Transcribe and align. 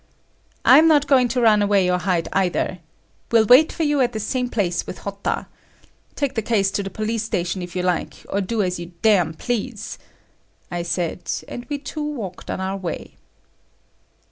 "I'm 0.65 0.87
not 0.87 1.05
going 1.05 1.27
to 1.27 1.41
run 1.41 1.61
away 1.61 1.87
or 1.87 1.99
hide 1.99 2.27
either. 2.33 2.79
Will 3.29 3.45
wait 3.45 3.71
for 3.71 3.83
you 3.83 4.01
at 4.01 4.13
the 4.13 4.19
same 4.19 4.49
place 4.49 4.87
with 4.87 4.97
Hotta. 4.97 5.45
Take 6.15 6.33
the 6.33 6.41
case 6.41 6.71
to 6.71 6.81
the 6.81 6.89
police 6.89 7.21
station 7.21 7.61
if 7.61 7.75
you 7.75 7.83
like, 7.83 8.25
or 8.29 8.41
do 8.41 8.63
as 8.63 8.79
you 8.79 8.93
damn 9.03 9.35
please," 9.35 9.99
I 10.71 10.81
said, 10.81 11.29
and 11.47 11.67
we 11.69 11.77
two 11.77 12.03
walked 12.03 12.49
our 12.49 12.73
own 12.73 12.81
way. 12.81 13.17